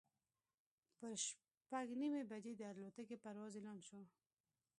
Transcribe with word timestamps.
پر 0.97 1.11
شپږ 1.25 1.87
نیمې 1.99 2.23
بجې 2.31 2.53
د 2.57 2.61
الوتکې 2.71 3.17
پرواز 3.23 3.51
اعلان 3.57 3.79
شو. 3.87 4.01